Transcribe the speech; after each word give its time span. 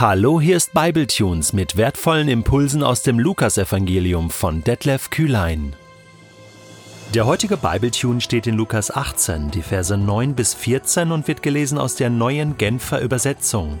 Hallo, 0.00 0.40
hier 0.40 0.56
ist 0.56 0.74
Bibletunes 0.74 1.52
mit 1.52 1.76
wertvollen 1.76 2.28
Impulsen 2.28 2.84
aus 2.84 3.02
dem 3.02 3.18
Lukasevangelium 3.18 4.30
von 4.30 4.62
Detlef 4.62 5.10
Kühlein. 5.10 5.74
Der 7.14 7.26
heutige 7.26 7.56
Bibletune 7.56 8.20
steht 8.20 8.46
in 8.46 8.54
Lukas 8.54 8.94
18, 8.94 9.50
die 9.50 9.62
Verse 9.62 9.96
9 9.96 10.36
bis 10.36 10.54
14 10.54 11.10
und 11.10 11.26
wird 11.26 11.42
gelesen 11.42 11.78
aus 11.78 11.96
der 11.96 12.10
neuen 12.10 12.56
Genfer 12.56 13.00
Übersetzung. 13.00 13.80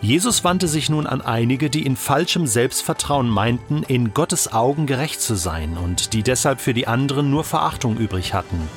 Jesus 0.00 0.42
wandte 0.42 0.66
sich 0.66 0.90
nun 0.90 1.06
an 1.06 1.20
einige, 1.20 1.70
die 1.70 1.86
in 1.86 1.94
falschem 1.94 2.48
Selbstvertrauen 2.48 3.28
meinten, 3.28 3.84
in 3.84 4.14
Gottes 4.14 4.52
Augen 4.52 4.86
gerecht 4.86 5.20
zu 5.20 5.36
sein 5.36 5.76
und 5.76 6.12
die 6.12 6.24
deshalb 6.24 6.60
für 6.60 6.74
die 6.74 6.88
anderen 6.88 7.30
nur 7.30 7.44
Verachtung 7.44 7.98
übrig 7.98 8.34
hatten. 8.34 8.68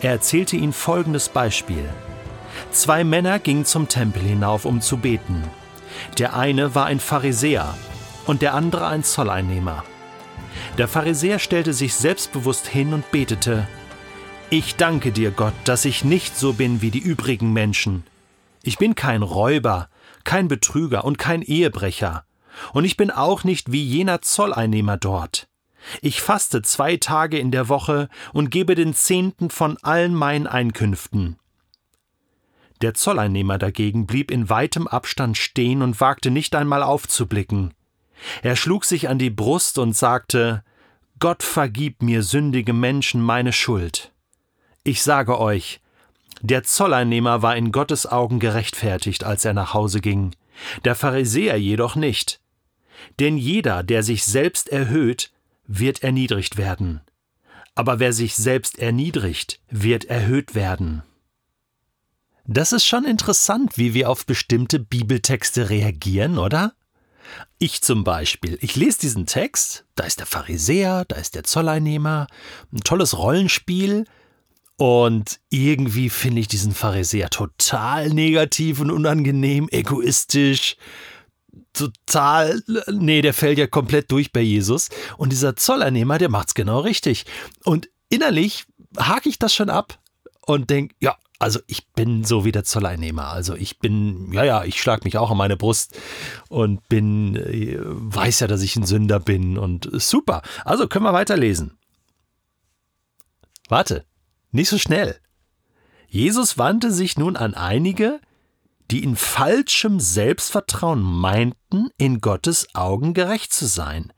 Er 0.00 0.12
erzählte 0.12 0.56
ihnen 0.56 0.72
folgendes 0.72 1.28
Beispiel. 1.28 1.84
Zwei 2.70 3.04
Männer 3.04 3.38
gingen 3.38 3.64
zum 3.64 3.88
Tempel 3.88 4.22
hinauf, 4.22 4.64
um 4.64 4.80
zu 4.80 4.98
beten. 4.98 5.44
Der 6.18 6.36
eine 6.36 6.74
war 6.74 6.86
ein 6.86 7.00
Pharisäer 7.00 7.74
und 8.26 8.42
der 8.42 8.54
andere 8.54 8.86
ein 8.86 9.04
Zolleinnehmer. 9.04 9.84
Der 10.76 10.88
Pharisäer 10.88 11.38
stellte 11.38 11.72
sich 11.72 11.94
selbstbewusst 11.94 12.66
hin 12.66 12.92
und 12.92 13.10
betete, 13.10 13.66
Ich 14.50 14.76
danke 14.76 15.12
dir, 15.12 15.30
Gott, 15.30 15.54
dass 15.64 15.84
ich 15.84 16.04
nicht 16.04 16.36
so 16.36 16.52
bin 16.52 16.82
wie 16.82 16.90
die 16.90 16.98
übrigen 16.98 17.52
Menschen. 17.52 18.04
Ich 18.62 18.78
bin 18.78 18.94
kein 18.94 19.22
Räuber, 19.22 19.88
kein 20.24 20.48
Betrüger 20.48 21.04
und 21.04 21.18
kein 21.18 21.42
Ehebrecher. 21.42 22.24
Und 22.72 22.84
ich 22.84 22.96
bin 22.96 23.10
auch 23.10 23.44
nicht 23.44 23.72
wie 23.72 23.82
jener 23.82 24.20
Zolleinnehmer 24.20 24.96
dort. 24.96 25.48
Ich 26.02 26.20
faste 26.20 26.62
zwei 26.62 26.96
Tage 26.96 27.38
in 27.38 27.50
der 27.50 27.68
Woche 27.68 28.08
und 28.32 28.50
gebe 28.50 28.74
den 28.74 28.94
Zehnten 28.94 29.48
von 29.48 29.78
allen 29.82 30.14
meinen 30.14 30.46
Einkünften. 30.46 31.38
Der 32.80 32.94
Zolleinnehmer 32.94 33.58
dagegen 33.58 34.06
blieb 34.06 34.30
in 34.30 34.48
weitem 34.48 34.86
Abstand 34.86 35.36
stehen 35.36 35.82
und 35.82 36.00
wagte 36.00 36.30
nicht 36.30 36.54
einmal 36.54 36.82
aufzublicken. 36.82 37.74
Er 38.42 38.56
schlug 38.56 38.84
sich 38.84 39.08
an 39.08 39.18
die 39.18 39.30
Brust 39.30 39.78
und 39.78 39.96
sagte 39.96 40.62
Gott 41.18 41.42
vergib 41.42 42.02
mir 42.02 42.22
sündige 42.22 42.72
Menschen 42.72 43.20
meine 43.20 43.52
Schuld. 43.52 44.12
Ich 44.84 45.02
sage 45.02 45.40
euch, 45.40 45.80
der 46.40 46.62
Zolleinnehmer 46.62 47.42
war 47.42 47.56
in 47.56 47.72
Gottes 47.72 48.06
Augen 48.06 48.38
gerechtfertigt, 48.38 49.24
als 49.24 49.44
er 49.44 49.52
nach 49.52 49.74
Hause 49.74 50.00
ging, 50.00 50.36
der 50.84 50.94
Pharisäer 50.94 51.56
jedoch 51.56 51.96
nicht. 51.96 52.40
Denn 53.18 53.36
jeder, 53.36 53.82
der 53.82 54.04
sich 54.04 54.24
selbst 54.24 54.68
erhöht, 54.68 55.32
wird 55.66 56.02
erniedrigt 56.04 56.56
werden. 56.56 57.00
Aber 57.74 57.98
wer 57.98 58.12
sich 58.12 58.34
selbst 58.34 58.78
erniedrigt, 58.78 59.60
wird 59.70 60.04
erhöht 60.04 60.54
werden. 60.54 61.02
Das 62.50 62.72
ist 62.72 62.86
schon 62.86 63.04
interessant, 63.04 63.76
wie 63.76 63.92
wir 63.92 64.08
auf 64.08 64.24
bestimmte 64.24 64.78
Bibeltexte 64.78 65.68
reagieren, 65.68 66.38
oder? 66.38 66.72
Ich 67.58 67.82
zum 67.82 68.04
Beispiel, 68.04 68.56
ich 68.62 68.74
lese 68.74 69.00
diesen 69.00 69.26
Text, 69.26 69.84
da 69.96 70.04
ist 70.04 70.18
der 70.18 70.24
Pharisäer, 70.26 71.04
da 71.06 71.16
ist 71.16 71.34
der 71.34 71.44
Zolleinnehmer, 71.44 72.26
ein 72.72 72.80
tolles 72.80 73.18
Rollenspiel, 73.18 74.06
und 74.78 75.40
irgendwie 75.50 76.08
finde 76.08 76.40
ich 76.40 76.48
diesen 76.48 76.72
Pharisäer 76.72 77.28
total 77.28 78.08
negativ 78.08 78.80
und 78.80 78.92
unangenehm, 78.92 79.68
egoistisch, 79.70 80.76
total, 81.74 82.62
nee, 82.90 83.20
der 83.20 83.34
fällt 83.34 83.58
ja 83.58 83.66
komplett 83.66 84.10
durch 84.10 84.32
bei 84.32 84.40
Jesus. 84.40 84.88
Und 85.18 85.32
dieser 85.32 85.54
Zolleinnehmer, 85.54 86.16
der 86.16 86.30
macht's 86.30 86.54
genau 86.54 86.80
richtig. 86.80 87.26
Und 87.64 87.90
innerlich 88.08 88.64
hake 88.96 89.28
ich 89.28 89.38
das 89.38 89.52
schon 89.52 89.68
ab 89.68 89.98
und 90.46 90.70
denke, 90.70 90.94
ja, 91.00 91.18
also 91.38 91.60
ich 91.66 91.86
bin 91.92 92.24
so 92.24 92.44
wie 92.44 92.52
der 92.52 92.64
Zolleinnehmer. 92.64 93.28
Also 93.28 93.54
ich 93.54 93.78
bin, 93.78 94.32
ja, 94.32 94.44
ja, 94.44 94.64
ich 94.64 94.80
schlag 94.80 95.04
mich 95.04 95.18
auch 95.18 95.30
an 95.30 95.36
meine 95.36 95.56
Brust 95.56 95.96
und 96.48 96.88
bin, 96.88 97.36
äh, 97.36 97.78
weiß 97.80 98.40
ja, 98.40 98.46
dass 98.46 98.62
ich 98.62 98.74
ein 98.76 98.86
Sünder 98.86 99.20
bin 99.20 99.56
und 99.56 99.88
super. 99.92 100.42
Also 100.64 100.88
können 100.88 101.04
wir 101.04 101.12
weiterlesen. 101.12 101.78
Warte, 103.68 104.04
nicht 104.50 104.68
so 104.68 104.78
schnell. 104.78 105.20
Jesus 106.08 106.58
wandte 106.58 106.90
sich 106.90 107.18
nun 107.18 107.36
an 107.36 107.54
einige, 107.54 108.20
die 108.90 109.04
in 109.04 109.14
falschem 109.14 110.00
Selbstvertrauen 110.00 111.02
meinten, 111.02 111.90
in 111.98 112.20
Gottes 112.20 112.74
Augen 112.74 113.12
gerecht 113.12 113.52
zu 113.52 113.66
sein 113.66 114.12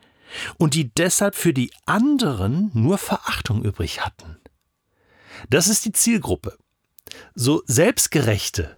und 0.57 0.75
die 0.75 0.95
deshalb 0.95 1.35
für 1.35 1.53
die 1.53 1.73
anderen 1.85 2.71
nur 2.73 2.97
Verachtung 2.97 3.65
übrig 3.65 4.01
hatten. 4.01 4.39
Das 5.51 5.67
ist 5.67 5.85
die 5.85 5.93
Zielgruppe 5.93 6.57
so 7.35 7.63
selbstgerechte 7.67 8.77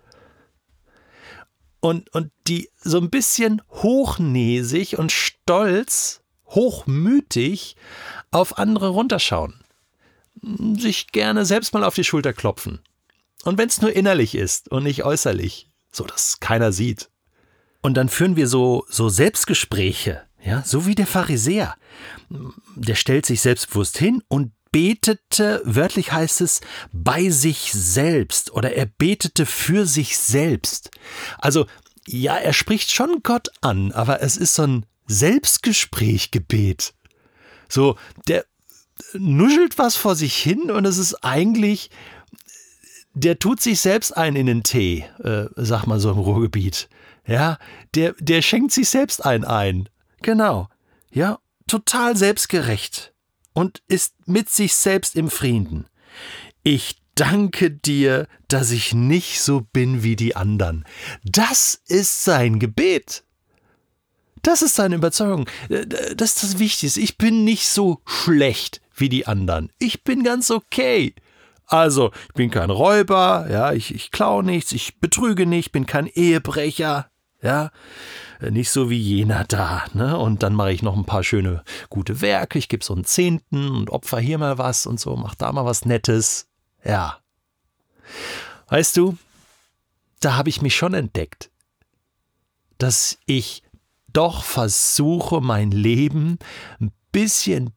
und, 1.81 2.15
und 2.15 2.31
die 2.47 2.71
so 2.79 2.99
ein 2.99 3.11
bisschen 3.11 3.61
hochnäsig 3.71 4.99
und 4.99 5.13
stolz, 5.13 6.23
hochmütig 6.47 7.77
auf 8.31 8.59
andere 8.59 8.89
runterschauen, 8.89 9.65
sich 10.79 11.09
gerne 11.09 11.45
selbst 11.45 11.75
mal 11.75 11.85
auf 11.85 11.95
die 11.95 12.05
Schulter 12.05 12.33
klopfen. 12.33 12.81
Und 13.45 13.59
wenn 13.59 13.69
es 13.69 13.83
nur 13.83 13.93
innerlich 13.93 14.35
ist 14.37 14.71
und 14.71 14.85
nicht 14.85 15.05
äußerlich, 15.05 15.69
so 15.91 16.05
dass 16.05 16.41
keiner 16.41 16.73
sieht. 16.73 17.11
Und 17.83 17.95
dann 17.95 18.09
führen 18.09 18.37
wir 18.37 18.47
so, 18.47 18.87
so 18.89 19.09
Selbstgespräche, 19.09 20.23
ja, 20.43 20.63
so 20.65 20.87
wie 20.87 20.95
der 20.95 21.07
Pharisäer. 21.07 21.75
Der 22.77 22.95
stellt 22.95 23.27
sich 23.27 23.41
selbstbewusst 23.41 23.99
hin 23.99 24.23
und 24.29 24.53
betete, 24.73 25.61
wörtlich 25.65 26.13
heißt 26.13 26.41
es, 26.41 26.63
bei 26.93 27.29
sich 27.29 27.73
selbst 27.73 28.51
oder 28.53 28.75
er 28.75 28.87
betete 28.87 29.47
für 29.47 29.87
sich 29.87 30.19
selbst. 30.19 30.91
Also, 31.39 31.67
ja, 32.09 32.37
er 32.37 32.53
spricht 32.53 32.91
schon 32.91 33.23
Gott 33.23 33.51
an, 33.61 33.93
aber 33.93 34.23
es 34.23 34.37
ist 34.37 34.55
so 34.55 34.65
ein 34.65 34.87
Selbstgesprächgebet. 35.07 36.95
So, 37.69 37.97
der 38.27 38.45
nuschelt 39.13 39.79
was 39.79 39.95
vor 39.97 40.17
sich 40.17 40.37
hin 40.37 40.71
und 40.71 40.85
es 40.85 40.99
ist 40.99 41.23
eigentlich, 41.23 41.91
der 43.15 43.39
tut 43.39 43.61
sich 43.61 43.81
selbst 43.81 44.17
ein 44.17 44.37
in 44.37 44.47
den 44.47 44.63
Tee, 44.63 45.05
äh, 45.23 45.47
sag 45.57 45.87
mal 45.87 46.01
so 46.01 46.11
im 46.11 46.19
Ruhrgebiet. 46.19 46.89
Ja, 47.27 47.59
der, 47.95 48.15
der 48.19 48.43
schenkt 48.43 48.73
sich 48.73 48.89
selbst 48.89 49.25
ein 49.25 49.45
ein. 49.45 49.89
Genau. 50.23 50.69
Ja, 51.13 51.39
total 51.67 52.17
selbstgerecht 52.17 53.12
und 53.53 53.83
ist 53.89 54.15
mit 54.27 54.49
sich 54.49 54.75
selbst 54.75 55.17
im 55.17 55.31
Frieden. 55.31 55.87
Ich 56.63 57.03
danke 57.15 57.71
dir, 57.71 58.29
dass 58.49 58.71
ich 58.71 58.95
nicht 58.95 59.41
so 59.41 59.61
bin 59.61 60.03
wie 60.03 60.17
die 60.17 60.37
anderen. 60.37 60.85
Das 61.25 61.81
ist 61.87 62.25
sein 62.25 62.59
Gebet. 62.59 63.25
Das 64.43 64.63
ist 64.63 64.75
seine 64.75 64.97
Überzeugung. 64.97 65.49
Das 65.69 66.35
ist 66.35 66.43
das 66.43 66.59
Wichtigste. 66.59 67.01
Ich 67.01 67.17
bin 67.17 67.45
nicht 67.45 67.69
so 67.69 68.01
schlecht 68.07 68.81
wie 68.95 69.09
die 69.09 69.27
anderen. 69.27 69.71
Ich 69.79 70.03
bin 70.03 70.25
ganz 70.25 70.51
okay. 70.51 71.15
Also, 71.67 72.11
ich 72.29 72.35
bin 72.35 72.51
kein 72.51 72.71
Räuber, 72.71 73.47
ja, 73.51 73.73
ich, 73.73 73.95
ich 73.95 74.11
klaue 74.11 74.45
nichts, 74.45 74.73
ich 74.73 74.99
betrüge 75.01 75.47
nicht, 75.47 75.73
bin 75.73 75.87
kein 75.87 76.07
Ehebrecher, 76.07 77.09
ja, 77.41 77.71
nicht 78.51 78.71
so 78.71 78.91
wie 78.91 78.99
jener 78.99 79.45
da, 79.45 79.85
ne? 79.95 80.19
Und 80.19 80.43
dann 80.43 80.55
mache 80.55 80.73
ich 80.73 80.83
noch 80.83 80.97
ein 80.97 81.05
paar 81.05 81.25
schöne 81.25 81.63
gute 81.91 82.21
Werke, 82.21 82.59
ich 82.59 82.69
gebe 82.69 82.85
so 82.85 82.95
einen 82.95 83.05
Zehnten 83.05 83.71
und 83.71 83.91
opfer 83.91 84.19
hier 84.19 84.39
mal 84.39 84.59
was 84.59 84.87
und 84.87 84.99
so, 84.99 85.17
mach 85.17 85.35
da 85.35 85.53
mal 85.53 85.65
was 85.65 85.85
Nettes. 85.85 86.49
Ja. 86.85 87.19
Weißt 88.69 88.97
du, 88.97 89.17
da 90.21 90.37
habe 90.37 90.49
ich 90.49 90.63
mich 90.63 90.75
schon 90.75 90.95
entdeckt, 90.95 91.51
dass 92.79 93.19
ich 93.27 93.63
doch 94.13 94.45
versuche, 94.45 95.41
mein 95.41 95.71
Leben 95.71 96.39
ein 96.81 96.93
bisschen 97.13 97.71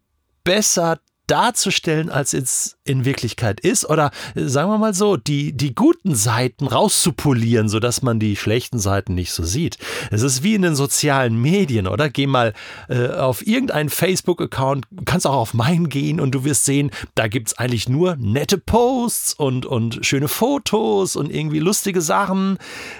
besser 0.43 0.99
darzustellen, 1.27 2.09
als 2.09 2.33
es 2.33 2.77
in 2.83 3.03
Wirklichkeit 3.03 3.59
ist. 3.59 3.89
Oder 3.89 4.11
sagen 4.35 4.69
wir 4.69 4.77
mal 4.77 4.93
so, 4.93 5.17
die, 5.17 5.53
die 5.53 5.73
guten 5.73 6.15
Seiten 6.15 6.67
rauszupolieren, 6.67 7.67
sodass 7.67 8.01
man 8.01 8.19
die 8.19 8.35
schlechten 8.35 8.79
Seiten 8.79 9.15
nicht 9.15 9.31
so 9.31 9.43
sieht. 9.43 9.77
Es 10.11 10.21
ist 10.21 10.43
wie 10.43 10.55
in 10.55 10.61
den 10.61 10.75
sozialen 10.75 11.41
Medien, 11.41 11.87
oder? 11.87 12.09
Geh 12.09 12.27
mal 12.27 12.53
äh, 12.89 13.07
auf 13.09 13.45
irgendeinen 13.45 13.89
Facebook-Account, 13.89 14.85
kannst 15.05 15.25
auch 15.25 15.35
auf 15.35 15.53
meinen 15.53 15.89
gehen 15.89 16.19
und 16.19 16.31
du 16.31 16.43
wirst 16.43 16.65
sehen, 16.65 16.91
da 17.15 17.27
gibt 17.27 17.47
es 17.47 17.57
eigentlich 17.57 17.89
nur 17.89 18.15
nette 18.17 18.57
Posts 18.57 19.33
und, 19.33 19.65
und 19.65 20.05
schöne 20.05 20.27
Fotos 20.27 21.15
und 21.15 21.33
irgendwie 21.33 21.59
lustige 21.59 22.01
Sachen. 22.01 22.57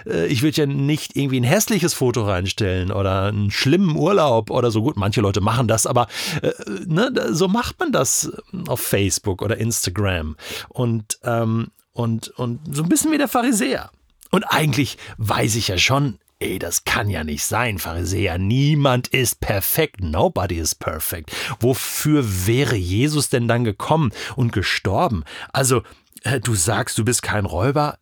Äh, 0.07 0.28
ich 0.28 0.42
würde 0.42 0.62
ja 0.62 0.66
nicht 0.66 1.16
irgendwie 1.16 1.39
ein 1.39 1.44
hässliches 1.44 1.94
Foto 1.94 2.25
reinstellen 2.25 2.92
oder 2.92 3.24
einen 3.24 3.51
schlimmen 3.51 3.95
Urlaub 3.95 4.50
oder 4.50 4.71
so. 4.71 4.81
Gut, 4.81 4.98
manche 4.98 5.21
Leute 5.21 5.42
machen 5.42 5.68
das, 5.68 5.86
aber 5.86 6.07
äh, 6.42 6.51
ne, 6.88 7.12
so 7.31 7.48
macht 7.48 7.80
man 7.80 7.92
das 7.92 8.14
auf 8.67 8.81
Facebook 8.81 9.41
oder 9.41 9.57
Instagram 9.57 10.35
und, 10.69 11.19
ähm, 11.23 11.71
und, 11.94 12.29
und 12.29 12.59
so 12.75 12.83
ein 12.83 12.89
bisschen 12.89 13.12
wie 13.12 13.17
der 13.17 13.27
Pharisäer. 13.27 13.91
Und 14.31 14.44
eigentlich 14.44 14.97
weiß 15.17 15.56
ich 15.56 15.69
ja 15.69 15.77
schon, 15.77 16.19
ey, 16.39 16.59
das 16.59 16.83
kann 16.83 17.09
ja 17.09 17.23
nicht 17.23 17.44
sein, 17.44 17.79
Pharisäer. 17.79 18.38
Niemand 18.38 19.07
ist 19.07 19.39
perfekt. 19.39 20.01
Nobody 20.01 20.57
is 20.57 20.75
perfect. 20.75 21.31
Wofür 21.59 22.25
wäre 22.45 22.75
Jesus 22.75 23.29
denn 23.29 23.47
dann 23.47 23.63
gekommen 23.63 24.12
und 24.35 24.51
gestorben? 24.51 25.23
Also, 25.53 25.83
äh, 26.23 26.39
du 26.39 26.56
sagst, 26.56 26.97
du 26.97 27.06
bist 27.06 27.21
kein 27.21 27.45
Räuber? 27.45 27.97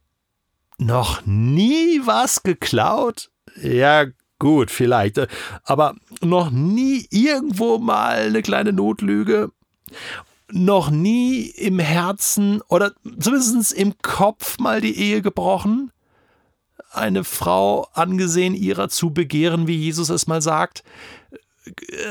Noch 0.77 1.25
nie 1.25 2.01
was 2.03 2.43
geklaut? 2.43 3.29
Ja, 3.61 4.05
gut, 4.39 4.71
vielleicht. 4.71 5.19
Aber 5.63 5.95
noch 6.21 6.49
nie 6.49 7.05
irgendwo 7.11 7.77
mal 7.77 8.27
eine 8.27 8.41
kleine 8.41 8.73
Notlüge? 8.73 9.51
Noch 10.51 10.91
nie 10.91 11.45
im 11.45 11.79
Herzen 11.79 12.61
oder 12.67 12.93
zumindest 13.19 13.73
im 13.73 13.97
Kopf 14.01 14.59
mal 14.59 14.81
die 14.81 14.97
Ehe 14.97 15.21
gebrochen? 15.21 15.91
Eine 16.91 17.23
Frau 17.23 17.87
angesehen 17.93 18.53
ihrer 18.53 18.89
zu 18.89 19.11
begehren, 19.11 19.67
wie 19.67 19.75
Jesus 19.75 20.09
es 20.09 20.27
mal 20.27 20.41
sagt? 20.41 20.83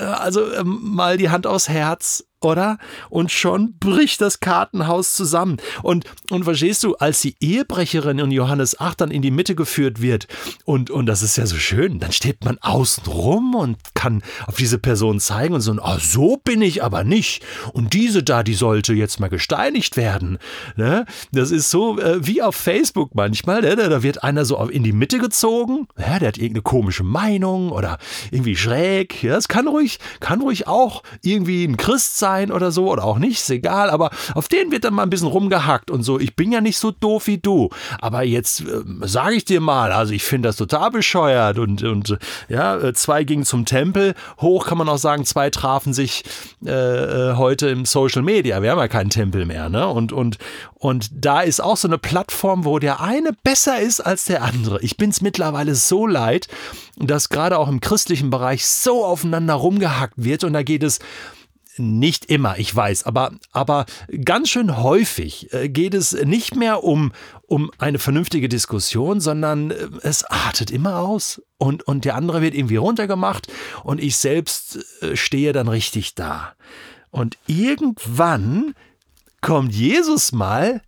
Also 0.00 0.52
ähm, 0.54 0.80
mal 0.82 1.18
die 1.18 1.30
Hand 1.30 1.46
aufs 1.46 1.68
Herz 1.68 2.24
oder? 2.44 2.78
Und 3.10 3.30
schon 3.30 3.74
bricht 3.78 4.20
das 4.20 4.40
Kartenhaus 4.40 5.14
zusammen. 5.14 5.58
Und, 5.82 6.04
und 6.30 6.44
verstehst 6.44 6.82
du, 6.84 6.94
als 6.96 7.20
die 7.20 7.36
Ehebrecherin 7.40 8.18
in 8.18 8.30
Johannes 8.30 8.78
8 8.78 9.00
dann 9.00 9.10
in 9.10 9.22
die 9.22 9.30
Mitte 9.30 9.54
geführt 9.54 10.00
wird, 10.00 10.26
und, 10.64 10.90
und 10.90 11.06
das 11.06 11.22
ist 11.22 11.36
ja 11.36 11.46
so 11.46 11.56
schön, 11.56 11.98
dann 11.98 12.12
steht 12.12 12.44
man 12.44 12.58
außen 12.58 13.04
rum 13.04 13.54
und 13.54 13.76
kann 13.94 14.22
auf 14.46 14.56
diese 14.56 14.78
Person 14.78 15.20
zeigen 15.20 15.54
und 15.54 15.60
so, 15.60 15.72
ah, 15.80 15.98
so 15.98 16.36
bin 16.36 16.62
ich 16.62 16.82
aber 16.82 17.04
nicht. 17.04 17.44
Und 17.72 17.94
diese 17.94 18.22
da, 18.22 18.42
die 18.42 18.54
sollte 18.54 18.92
jetzt 18.94 19.20
mal 19.20 19.28
gesteinigt 19.28 19.96
werden. 19.96 20.38
Ne? 20.76 21.06
Das 21.32 21.50
ist 21.50 21.70
so 21.70 21.98
äh, 21.98 22.26
wie 22.26 22.42
auf 22.42 22.56
Facebook 22.56 23.14
manchmal, 23.14 23.62
ne? 23.62 23.76
da 23.76 24.02
wird 24.02 24.22
einer 24.22 24.44
so 24.44 24.62
in 24.66 24.82
die 24.82 24.92
Mitte 24.92 25.18
gezogen, 25.18 25.86
ja, 25.98 26.18
der 26.18 26.28
hat 26.28 26.38
irgendeine 26.38 26.62
komische 26.62 27.04
Meinung 27.04 27.70
oder 27.70 27.98
irgendwie 28.30 28.56
schräg. 28.56 29.22
Ja, 29.22 29.34
das 29.34 29.48
kann 29.48 29.68
ruhig, 29.68 29.98
kann 30.20 30.40
ruhig 30.40 30.66
auch 30.66 31.02
irgendwie 31.22 31.64
ein 31.64 31.76
Christ 31.76 32.18
sein 32.18 32.31
sein 32.32 32.50
oder 32.50 32.72
so 32.72 32.88
oder 32.88 33.04
auch 33.04 33.18
nicht, 33.18 33.40
ist 33.40 33.50
egal, 33.50 33.90
aber 33.90 34.10
auf 34.34 34.48
den 34.48 34.70
wird 34.70 34.84
dann 34.84 34.94
mal 34.94 35.02
ein 35.02 35.10
bisschen 35.10 35.28
rumgehackt 35.28 35.90
und 35.90 36.02
so. 36.02 36.18
Ich 36.18 36.34
bin 36.34 36.52
ja 36.52 36.60
nicht 36.60 36.78
so 36.78 36.90
doof 36.90 37.26
wie 37.26 37.38
du, 37.38 37.70
aber 38.00 38.22
jetzt 38.22 38.62
äh, 38.62 38.82
sage 39.02 39.36
ich 39.36 39.44
dir 39.44 39.60
mal, 39.60 39.92
also 39.92 40.12
ich 40.12 40.24
finde 40.24 40.48
das 40.48 40.56
total 40.56 40.90
bescheuert 40.90 41.58
und, 41.58 41.82
und 41.82 42.18
ja, 42.48 42.76
äh, 42.76 42.94
zwei 42.94 43.24
gingen 43.24 43.44
zum 43.44 43.64
Tempel, 43.66 44.14
hoch 44.40 44.66
kann 44.66 44.78
man 44.78 44.88
auch 44.88 44.98
sagen, 44.98 45.24
zwei 45.24 45.50
trafen 45.50 45.92
sich 45.92 46.24
äh, 46.64 46.70
äh, 46.70 47.36
heute 47.36 47.68
im 47.68 47.84
Social 47.84 48.22
Media. 48.22 48.62
Wir 48.62 48.70
haben 48.70 48.78
ja 48.78 48.88
keinen 48.88 49.10
Tempel 49.10 49.44
mehr, 49.44 49.68
ne? 49.68 49.86
Und, 49.88 50.12
und, 50.12 50.38
und 50.74 51.10
da 51.12 51.40
ist 51.40 51.60
auch 51.60 51.76
so 51.76 51.88
eine 51.88 51.98
Plattform, 51.98 52.64
wo 52.64 52.78
der 52.78 53.00
eine 53.00 53.32
besser 53.44 53.80
ist 53.80 54.00
als 54.00 54.24
der 54.24 54.42
andere. 54.42 54.80
Ich 54.82 54.96
bin 54.96 55.10
es 55.10 55.20
mittlerweile 55.20 55.74
so 55.74 56.06
leid, 56.06 56.48
dass 56.96 57.28
gerade 57.28 57.58
auch 57.58 57.68
im 57.68 57.80
christlichen 57.80 58.30
Bereich 58.30 58.66
so 58.66 59.04
aufeinander 59.04 59.54
rumgehackt 59.54 60.14
wird 60.16 60.44
und 60.44 60.52
da 60.52 60.62
geht 60.62 60.82
es 60.82 60.98
nicht 61.76 62.26
immer, 62.26 62.58
ich 62.58 62.74
weiß, 62.74 63.04
aber, 63.04 63.32
aber 63.52 63.86
ganz 64.24 64.50
schön 64.50 64.76
häufig 64.76 65.52
äh, 65.52 65.68
geht 65.68 65.94
es 65.94 66.12
nicht 66.12 66.56
mehr 66.56 66.84
um, 66.84 67.12
um 67.46 67.70
eine 67.78 67.98
vernünftige 67.98 68.48
Diskussion, 68.48 69.20
sondern 69.20 69.70
äh, 69.70 69.88
es 70.02 70.24
artet 70.24 70.70
immer 70.70 70.98
aus 70.98 71.42
und, 71.58 71.82
und 71.84 72.04
der 72.04 72.14
andere 72.14 72.42
wird 72.42 72.54
irgendwie 72.54 72.76
runtergemacht 72.76 73.48
und 73.84 74.00
ich 74.00 74.16
selbst 74.16 74.78
äh, 75.02 75.16
stehe 75.16 75.52
dann 75.52 75.68
richtig 75.68 76.14
da. 76.14 76.54
Und 77.10 77.36
irgendwann 77.46 78.74
kommt 79.40 79.74
Jesus 79.74 80.32
mal 80.32 80.82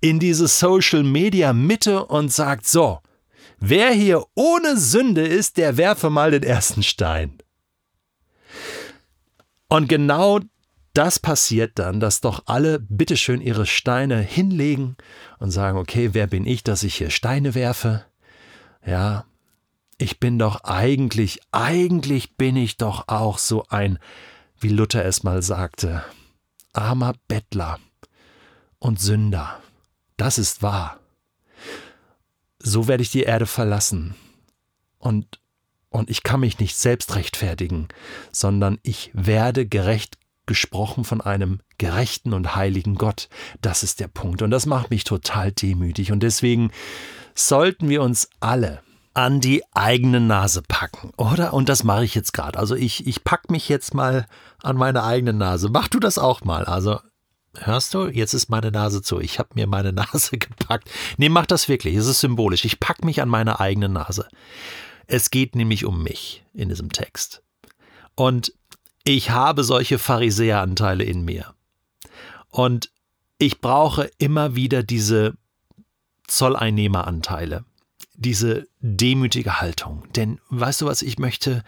in 0.00 0.18
diese 0.18 0.48
Social 0.48 1.02
Media 1.02 1.52
Mitte 1.52 2.04
und 2.06 2.32
sagt 2.32 2.66
so, 2.66 3.00
wer 3.58 3.90
hier 3.90 4.24
ohne 4.34 4.76
Sünde 4.76 5.26
ist, 5.26 5.56
der 5.56 5.76
werfe 5.76 6.10
mal 6.10 6.30
den 6.30 6.42
ersten 6.42 6.82
Stein. 6.82 7.41
Und 9.72 9.88
genau 9.88 10.38
das 10.92 11.18
passiert 11.18 11.78
dann, 11.78 11.98
dass 11.98 12.20
doch 12.20 12.42
alle 12.44 12.78
bitteschön 12.78 13.40
ihre 13.40 13.64
Steine 13.64 14.20
hinlegen 14.20 14.98
und 15.38 15.50
sagen, 15.50 15.78
okay, 15.78 16.10
wer 16.12 16.26
bin 16.26 16.46
ich, 16.46 16.62
dass 16.62 16.82
ich 16.82 16.96
hier 16.96 17.08
Steine 17.08 17.54
werfe? 17.54 18.04
Ja, 18.84 19.24
ich 19.96 20.20
bin 20.20 20.38
doch 20.38 20.64
eigentlich, 20.64 21.40
eigentlich 21.52 22.36
bin 22.36 22.54
ich 22.54 22.76
doch 22.76 23.08
auch 23.08 23.38
so 23.38 23.64
ein, 23.70 23.98
wie 24.60 24.68
Luther 24.68 25.06
es 25.06 25.22
mal 25.22 25.40
sagte, 25.40 26.04
armer 26.74 27.14
Bettler 27.26 27.78
und 28.78 29.00
Sünder. 29.00 29.58
Das 30.18 30.36
ist 30.36 30.62
wahr. 30.62 31.00
So 32.58 32.88
werde 32.88 33.02
ich 33.02 33.10
die 33.10 33.22
Erde 33.22 33.46
verlassen. 33.46 34.16
Und 34.98 35.40
und 35.92 36.10
ich 36.10 36.22
kann 36.22 36.40
mich 36.40 36.58
nicht 36.58 36.76
selbst 36.76 37.14
rechtfertigen, 37.14 37.88
sondern 38.32 38.78
ich 38.82 39.10
werde 39.14 39.66
gerecht 39.66 40.18
gesprochen 40.46 41.04
von 41.04 41.20
einem 41.20 41.60
gerechten 41.78 42.32
und 42.32 42.56
heiligen 42.56 42.96
Gott. 42.96 43.28
Das 43.60 43.82
ist 43.82 44.00
der 44.00 44.08
Punkt. 44.08 44.42
Und 44.42 44.50
das 44.50 44.66
macht 44.66 44.90
mich 44.90 45.04
total 45.04 45.52
demütig. 45.52 46.10
Und 46.10 46.22
deswegen 46.22 46.72
sollten 47.34 47.88
wir 47.88 48.02
uns 48.02 48.28
alle 48.40 48.80
an 49.14 49.40
die 49.40 49.62
eigene 49.72 50.20
Nase 50.20 50.62
packen, 50.66 51.12
oder? 51.16 51.52
Und 51.52 51.68
das 51.68 51.84
mache 51.84 52.04
ich 52.04 52.14
jetzt 52.14 52.32
gerade. 52.32 52.58
Also 52.58 52.74
ich, 52.74 53.06
ich 53.06 53.24
packe 53.24 53.52
mich 53.52 53.68
jetzt 53.68 53.94
mal 53.94 54.26
an 54.62 54.76
meine 54.76 55.04
eigene 55.04 55.32
Nase. 55.32 55.68
Mach 55.68 55.88
du 55.88 56.00
das 56.00 56.18
auch 56.18 56.42
mal. 56.42 56.64
Also 56.64 56.98
Hörst 57.58 57.92
du? 57.92 58.06
Jetzt 58.06 58.32
ist 58.32 58.48
meine 58.48 58.70
Nase 58.70 59.02
zu. 59.02 59.20
Ich 59.20 59.38
habe 59.38 59.50
mir 59.54 59.66
meine 59.66 59.92
Nase 59.92 60.38
gepackt. 60.38 60.90
Nee, 61.18 61.28
mach 61.28 61.46
das 61.46 61.68
wirklich. 61.68 61.94
Es 61.96 62.06
ist 62.06 62.20
symbolisch. 62.20 62.64
Ich 62.64 62.80
packe 62.80 63.04
mich 63.04 63.20
an 63.20 63.28
meine 63.28 63.60
eigene 63.60 63.88
Nase. 63.88 64.26
Es 65.06 65.30
geht 65.30 65.54
nämlich 65.54 65.84
um 65.84 66.02
mich 66.02 66.44
in 66.54 66.68
diesem 66.68 66.92
Text. 66.92 67.42
Und 68.14 68.52
ich 69.04 69.30
habe 69.30 69.64
solche 69.64 69.98
Pharisäeranteile 69.98 71.04
in 71.04 71.24
mir. 71.24 71.54
Und 72.50 72.90
ich 73.38 73.60
brauche 73.60 74.10
immer 74.18 74.54
wieder 74.54 74.82
diese 74.82 75.34
Zolleinnehmeranteile, 76.28 77.64
diese 78.14 78.66
demütige 78.80 79.60
Haltung. 79.60 80.04
Denn 80.14 80.40
weißt 80.50 80.82
du 80.82 80.86
was, 80.86 81.02
ich 81.02 81.18
möchte 81.18 81.64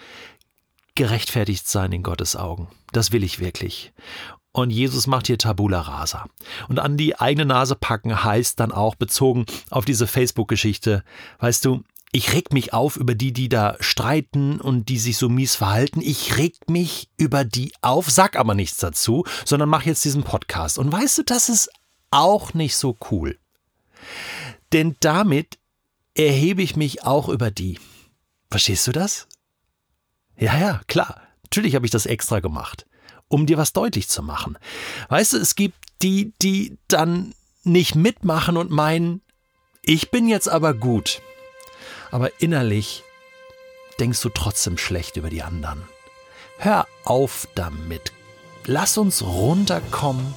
gerechtfertigt 0.94 1.66
sein 1.66 1.92
in 1.92 2.02
Gottes 2.02 2.36
Augen. 2.36 2.68
Das 2.92 3.10
will 3.10 3.24
ich 3.24 3.40
wirklich. 3.40 3.92
Und 4.52 4.70
Jesus 4.70 5.08
macht 5.08 5.26
hier 5.26 5.36
Tabula 5.36 5.80
Rasa. 5.80 6.26
Und 6.68 6.78
an 6.78 6.96
die 6.96 7.18
eigene 7.18 7.44
Nase 7.44 7.74
packen 7.74 8.22
heißt 8.22 8.60
dann 8.60 8.70
auch 8.70 8.94
bezogen 8.94 9.46
auf 9.70 9.84
diese 9.84 10.06
Facebook-Geschichte, 10.06 11.02
weißt 11.40 11.64
du, 11.64 11.82
ich 12.14 12.32
reg 12.32 12.52
mich 12.52 12.72
auf 12.72 12.96
über 12.96 13.16
die, 13.16 13.32
die 13.32 13.48
da 13.48 13.76
streiten 13.80 14.60
und 14.60 14.88
die 14.88 15.00
sich 15.00 15.16
so 15.16 15.28
mies 15.28 15.56
verhalten. 15.56 16.00
Ich 16.00 16.36
reg 16.36 16.70
mich 16.70 17.08
über 17.16 17.44
die 17.44 17.72
auf, 17.80 18.08
sag 18.08 18.36
aber 18.36 18.54
nichts 18.54 18.76
dazu, 18.76 19.24
sondern 19.44 19.68
mach 19.68 19.82
jetzt 19.82 20.04
diesen 20.04 20.22
Podcast. 20.22 20.78
Und 20.78 20.92
weißt 20.92 21.18
du, 21.18 21.22
das 21.24 21.48
ist 21.48 21.70
auch 22.12 22.54
nicht 22.54 22.76
so 22.76 22.96
cool. 23.10 23.36
Denn 24.72 24.94
damit 25.00 25.58
erhebe 26.14 26.62
ich 26.62 26.76
mich 26.76 27.02
auch 27.02 27.28
über 27.28 27.50
die. 27.50 27.80
Verstehst 28.48 28.86
du 28.86 28.92
das? 28.92 29.26
Ja, 30.38 30.56
ja, 30.56 30.82
klar. 30.86 31.20
Natürlich 31.42 31.74
habe 31.74 31.84
ich 31.84 31.90
das 31.90 32.06
extra 32.06 32.38
gemacht, 32.38 32.86
um 33.26 33.44
dir 33.44 33.58
was 33.58 33.72
deutlich 33.72 34.08
zu 34.08 34.22
machen. 34.22 34.56
Weißt 35.08 35.32
du, 35.32 35.38
es 35.38 35.56
gibt 35.56 35.78
die, 36.00 36.32
die 36.40 36.78
dann 36.86 37.34
nicht 37.64 37.96
mitmachen 37.96 38.56
und 38.56 38.70
meinen, 38.70 39.20
ich 39.82 40.12
bin 40.12 40.28
jetzt 40.28 40.48
aber 40.48 40.74
gut 40.74 41.20
aber 42.14 42.30
innerlich 42.38 43.02
denkst 43.98 44.20
du 44.20 44.28
trotzdem 44.28 44.78
schlecht 44.78 45.16
über 45.16 45.30
die 45.30 45.42
anderen. 45.42 45.82
Hör 46.58 46.86
auf 47.02 47.48
damit. 47.56 48.12
Lass 48.66 48.96
uns 48.98 49.24
runterkommen, 49.24 50.32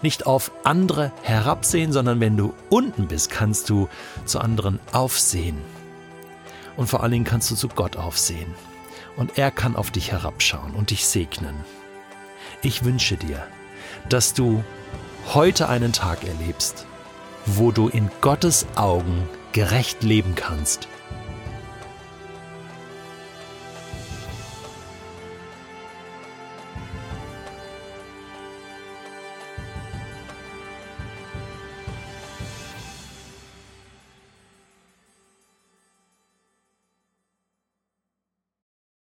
nicht 0.00 0.26
auf 0.26 0.52
andere 0.62 1.10
herabsehen, 1.22 1.92
sondern 1.92 2.20
wenn 2.20 2.36
du 2.36 2.54
unten 2.70 3.08
bist, 3.08 3.30
kannst 3.30 3.68
du 3.68 3.88
zu 4.26 4.38
anderen 4.38 4.78
aufsehen. 4.92 5.58
Und 6.76 6.86
vor 6.86 7.02
allen 7.02 7.10
Dingen 7.10 7.24
kannst 7.24 7.50
du 7.50 7.56
zu 7.56 7.66
Gott 7.66 7.96
aufsehen. 7.96 8.54
Und 9.16 9.38
er 9.38 9.50
kann 9.50 9.74
auf 9.74 9.90
dich 9.90 10.12
herabschauen 10.12 10.72
und 10.72 10.90
dich 10.90 11.04
segnen. 11.04 11.64
Ich 12.62 12.84
wünsche 12.84 13.16
dir, 13.16 13.44
dass 14.08 14.34
du 14.34 14.62
heute 15.34 15.68
einen 15.68 15.92
Tag 15.92 16.22
erlebst, 16.22 16.86
wo 17.44 17.72
du 17.72 17.88
in 17.88 18.08
Gottes 18.20 18.66
Augen 18.76 19.28
gerecht 19.50 20.04
leben 20.04 20.36
kannst 20.36 20.86